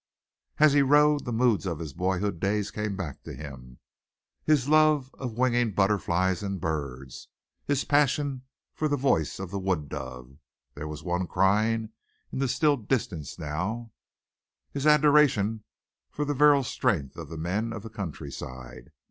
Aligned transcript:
As 0.57 0.73
he 0.73 0.81
rode 0.81 1.25
the 1.25 1.31
moods 1.31 1.67
of 1.67 1.77
his 1.77 1.93
boyhood 1.93 2.39
days 2.39 2.71
came 2.71 2.97
back 2.97 3.21
to 3.21 3.35
him 3.35 3.77
his 4.43 4.67
love 4.67 5.13
of 5.13 5.37
winging 5.37 5.73
butterflies 5.73 6.41
and 6.41 6.59
birds; 6.59 7.27
his 7.67 7.83
passion 7.85 8.41
for 8.73 8.87
the 8.87 8.97
voice 8.97 9.37
of 9.37 9.51
the 9.51 9.59
wood 9.59 9.89
dove 9.89 10.39
(there 10.73 10.87
was 10.87 11.03
one 11.03 11.27
crying 11.27 11.89
in 12.31 12.39
the 12.39 12.47
still 12.47 12.77
distance 12.77 13.37
now) 13.37 13.91
his 14.71 14.87
adoration 14.87 15.65
for 16.09 16.25
the 16.25 16.33
virile 16.33 16.63
strength 16.63 17.15
of 17.15 17.29
the 17.29 17.37
men 17.37 17.71
of 17.71 17.83
the 17.83 17.89
countryside. 17.91 18.91